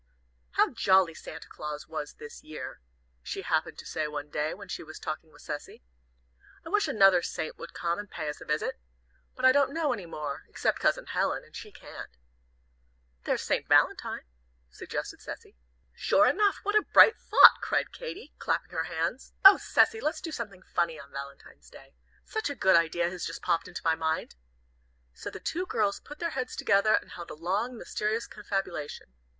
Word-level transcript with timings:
"How 0.53 0.71
jolly 0.71 1.13
Santa 1.13 1.47
Claus 1.47 1.87
was 1.87 2.15
this 2.15 2.41
year!" 2.43 2.81
She 3.21 3.43
happened 3.43 3.77
to 3.77 3.85
say 3.85 4.07
one 4.07 4.31
day, 4.31 4.51
when 4.55 4.67
she 4.67 4.81
was 4.81 4.97
talking 4.97 5.31
with 5.31 5.43
Cecy. 5.43 5.83
"I 6.65 6.69
wish 6.69 6.87
another 6.87 7.21
Saint 7.21 7.59
would 7.59 7.75
come 7.75 7.99
and 7.99 8.09
pay 8.09 8.27
us 8.27 8.41
a 8.41 8.45
visit. 8.45 8.79
But 9.35 9.45
I 9.45 9.51
don't 9.51 9.75
know 9.75 9.93
any 9.93 10.07
more, 10.07 10.43
except 10.49 10.79
Cousin 10.79 11.05
Helen, 11.05 11.43
and 11.43 11.55
she 11.55 11.71
can't." 11.71 12.17
"There's 13.25 13.43
St. 13.43 13.67
Valentine," 13.67 14.23
suggested 14.71 15.21
Cecy. 15.21 15.55
"Sure 15.93 16.25
enough. 16.25 16.57
What 16.63 16.73
a 16.73 16.81
bright 16.81 17.19
thought!" 17.19 17.61
cried 17.61 17.91
Katy, 17.93 18.33
clapping 18.39 18.71
her 18.71 18.85
hands. 18.85 19.33
"Oh, 19.45 19.57
Cecy, 19.57 20.01
let's 20.01 20.19
do 20.19 20.31
something 20.31 20.63
funny 20.63 20.99
on 20.99 21.11
Valentine's 21.11 21.69
Day! 21.69 21.93
Such 22.25 22.49
a 22.49 22.55
good 22.55 22.75
idea 22.75 23.07
has 23.11 23.23
just 23.23 23.43
popped 23.43 23.67
into 23.67 23.83
my 23.85 23.93
mind." 23.93 24.33
So 25.13 25.29
the 25.29 25.39
two 25.39 25.67
girls 25.67 25.99
put 25.99 26.17
their 26.17 26.31
heads 26.31 26.55
together 26.55 26.95
and 26.99 27.11
held 27.11 27.29
a 27.29 27.35
long, 27.35 27.77
mysterious 27.77 28.25
confabulation. 28.25 29.13